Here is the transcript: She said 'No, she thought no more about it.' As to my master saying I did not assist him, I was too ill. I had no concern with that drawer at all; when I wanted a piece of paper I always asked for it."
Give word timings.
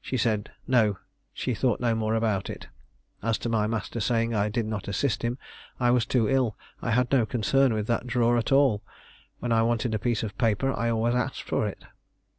She 0.00 0.16
said 0.16 0.50
'No, 0.66 0.96
she 1.34 1.52
thought 1.54 1.80
no 1.80 1.94
more 1.94 2.14
about 2.14 2.48
it.' 2.48 2.68
As 3.22 3.36
to 3.40 3.50
my 3.50 3.66
master 3.66 4.00
saying 4.00 4.34
I 4.34 4.48
did 4.48 4.64
not 4.64 4.88
assist 4.88 5.20
him, 5.22 5.36
I 5.78 5.90
was 5.90 6.06
too 6.06 6.26
ill. 6.30 6.56
I 6.80 6.92
had 6.92 7.12
no 7.12 7.26
concern 7.26 7.74
with 7.74 7.86
that 7.88 8.06
drawer 8.06 8.38
at 8.38 8.50
all; 8.50 8.82
when 9.38 9.52
I 9.52 9.60
wanted 9.62 9.94
a 9.94 9.98
piece 9.98 10.22
of 10.22 10.38
paper 10.38 10.72
I 10.72 10.88
always 10.88 11.14
asked 11.14 11.42
for 11.42 11.66
it." 11.68 11.84